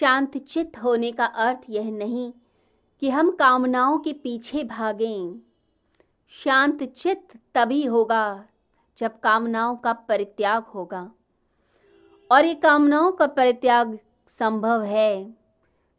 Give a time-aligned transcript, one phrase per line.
[0.00, 2.32] शांत चित्त होने का अर्थ यह नहीं
[3.02, 5.40] कि हम कामनाओं के पीछे भागें।
[6.32, 8.44] शांत चित्त तभी होगा
[8.98, 11.10] जब कामनाओं का परित्याग होगा।
[12.30, 13.98] और ये कामनाओं का परित्याग
[14.28, 15.34] संभव है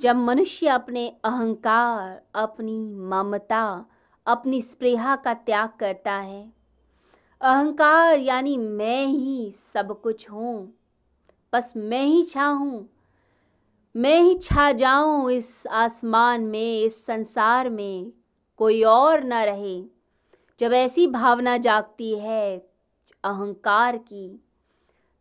[0.00, 3.84] जब मनुष्य अपने अहंकार, अपनी ममता,
[4.26, 6.52] अपनी स्प्रेहा का त्याग करता है।
[7.40, 10.72] अहंकार यानी मैं ही सब कुछ हूँ,
[11.52, 12.88] बस मैं ही छा हूँ।
[13.98, 18.12] मैं ही छा जाऊँ इस आसमान में, इस संसार में,
[18.56, 19.84] कोई और न रहे।
[20.60, 22.58] जब ऐसी भावना जागती है
[23.24, 24.44] अहंकार की,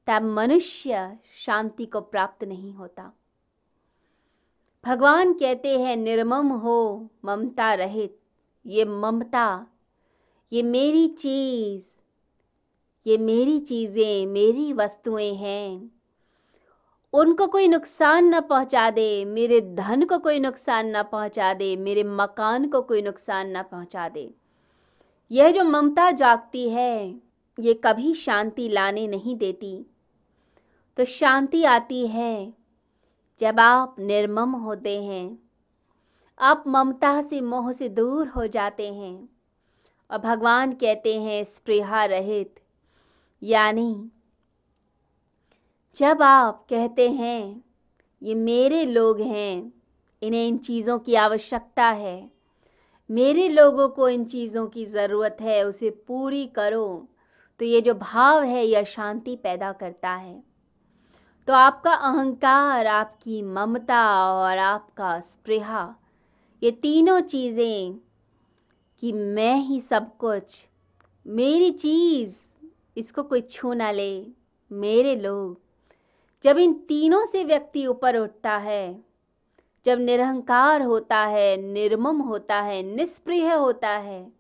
[0.07, 3.13] तब मनुष्य शांति को प्राप्त नहीं होता।
[4.85, 8.19] भगवान कहते हैं, निर्मम हो ममता रहित,
[8.65, 9.67] ये ममता,
[10.53, 11.85] ये मेरी चीज़,
[13.07, 15.96] ये मेरी चीज़ें, मेरी वस्तुएँ हैं।
[17.13, 22.03] उनको कोई नुकसान न पहुँचा दे, मेरे धन को कोई नुकसान न पहुँचा दे, मेरे
[22.03, 24.33] मकान को कोई नुकसान न पहुँचा दे।
[25.31, 27.15] यह जो ममता जागती है,
[27.59, 29.85] ये कभी शांति लाने नहीं देती।
[30.97, 32.53] तो शांति आती है
[33.39, 35.39] जब आप निर्मम होते हैं,
[36.39, 39.29] आप ममता से मोह से दूर हो जाते हैं
[40.09, 42.59] और भगवान कहते हैं स्प्रेहा रहित,
[43.41, 44.11] यानी
[45.97, 47.63] जब आप कहते हैं,
[48.23, 49.73] ये मेरे लोग हैं,
[50.21, 52.31] इन्हें इन चीज़ों की आवश्यकता है।
[53.11, 57.07] मेरे लोगों को इन चीज़ों की ज़रूरत है, उसे पूरी करो।
[57.59, 60.43] तो ये जो भाव है, यह शांति पैदा करता है।
[61.47, 65.95] तो आपका अहंकार, आपकी ममता और आपका स्प्रेहा
[66.63, 67.99] ये तीनों चीज़ें
[68.99, 70.67] कि मैं ही सब कुछ,
[71.27, 72.37] मेरी चीज़,
[72.97, 74.27] इसको कोई छू ना ले,
[74.71, 75.66] मेरे लोग।
[76.43, 79.03] जब इन तीनों से व्यक्ति ऊपर उठता है,
[79.85, 84.31] जब निरहंकार होता है, निर्मम होता है, निष्प्रिय होता है,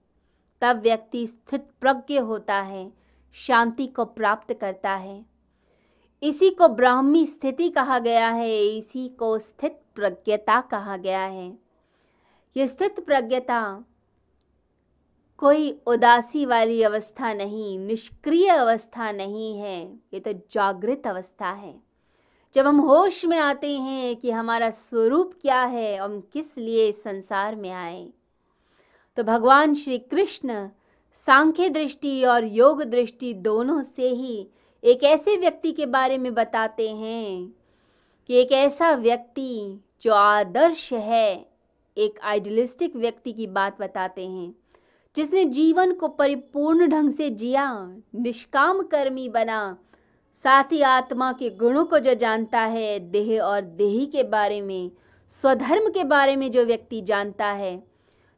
[0.61, 2.93] तब व्यक्ति स्थित प्रज्ञ होता है,
[3.33, 5.25] शांति को प्राप्त करता है।
[6.23, 11.57] इसी को ब्राह्मी स्थिति कहा गया है, इसी को स्थित प्रज्ञता कहा गया है।
[12.57, 13.85] ये स्थित प्रज्ञता
[15.37, 21.86] कोई उदासी वाली अवस्था नहीं, निष्क्रिय अवस्था नहीं है, ये तो जागृत अवस्था है।
[22.55, 27.55] जब हम होश में आते हैं कि हमारा स्वरूप क्या है, हम किस लिए संसार
[27.55, 28.07] में आए।
[29.17, 30.67] तो भगवान श्री कृष्ण
[31.17, 34.47] सांख्य दृष्टि और योग दृष्टि दोनों से ही
[34.83, 37.53] एक ऐसे व्यक्ति के बारे में बताते हैं
[38.29, 41.45] कि एक ऐसा व्यक्ति जो आदर्श है,
[41.97, 44.55] एक आइडियलिस्टिक व्यक्ति की बात बताते हैं,
[45.15, 49.77] जिसने जीवन को परिपूर्ण ढंग से जिया, निष्काम कर्मी बना
[50.43, 54.91] साथ ही आत्मा के गुणों को जो जानता है, देह और देही के बारे में,
[55.41, 57.83] स्वधर्म के बारे में जो व्यक्ति जानता है,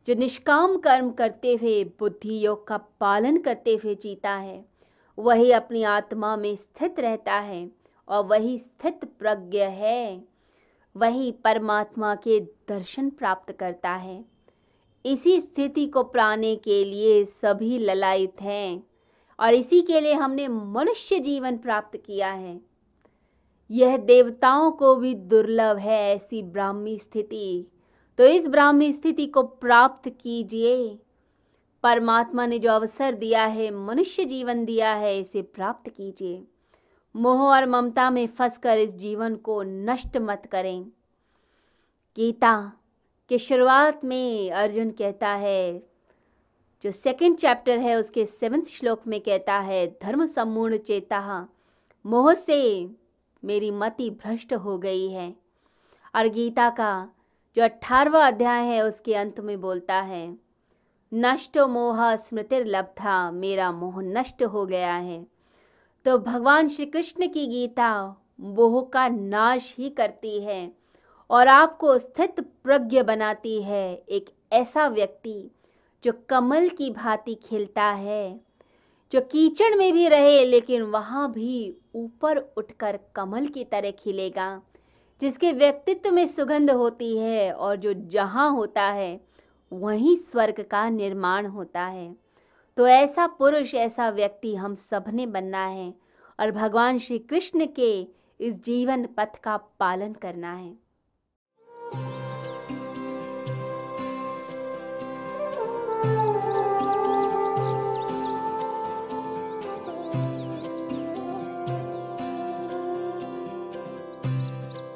[0.07, 4.65] जो निष्काम कर्म करते हुए, बुद्धि योग का पालन करते हुए जीता है,
[5.19, 7.71] वही अपनी आत्मा में स्थित रहता है
[8.07, 10.23] और वही स्थित प्रज्ञ है।
[10.97, 14.25] वही परमात्मा के दर्शन प्राप्त करता है।
[15.05, 18.83] इसी स्थिति को प्राने के लिए सभी ललायित हैं।
[19.39, 22.61] और इसी के लिए हमने मनुष्य जीवन प्राप्त किया है।
[23.71, 27.67] यह देवताओं को भी दुर्लभ है ऐसी ब्राह्मी स्थिति।
[28.17, 30.99] तो इस ब्राह्मी स्थिति को प्राप्त कीजिए।
[31.83, 36.43] परमात्मा ने जो अवसर दिया है, मनुष्य जीवन दिया है, इसे प्राप्त कीजिए।
[37.15, 40.83] मोह और ममता में फंसकर इस जीवन को नष्ट मत करें।
[42.15, 42.73] गीता
[43.29, 45.88] के शुरुआत में अर्जुन कहता है
[46.83, 51.47] जो सेकंड चैप्टर है, उसके सेवन्थ श्लोक में कहता है, धर्म सम्पूर्ण चेता,
[52.05, 52.89] मोह से
[53.43, 55.35] मेरी मति भ्रष्ट हो गई है।
[56.15, 57.09] और गीता का
[57.55, 60.37] जो अठारवा अध्याय है, उसके अंत में बोलता है,
[61.13, 65.27] नष्ट मोह स्मृतिर था मेरा मोह नष्ट हो गया है।
[66.05, 70.71] तो भगवान श्री कृष्ण की गीता मोह का नाश ही करती है
[71.29, 75.51] और आपको स्थित प्रज्ञ बनाती है एक ऐसा व्यक्ति
[76.03, 78.39] जो कमल की भांति खिलता है,
[79.11, 84.61] जो कीचड़ में भी रहे, लेकिन वहाँ भी ऊपर उठकर कमल की तरह खिलेगा,
[85.21, 89.21] जिसके व्यक्तित्व में सुगंध होती है और जो जहाँ होता है,
[89.73, 92.15] वहीं स्वर्ग का निर्माण होता है।
[92.77, 95.93] तो ऐसा पुरुष, ऐसा व्यक्ति हम सबने बनना है
[96.39, 98.07] और भगवान श्री कृष्ण के
[98.39, 100.88] इस जीवन पथ का पालन करना है।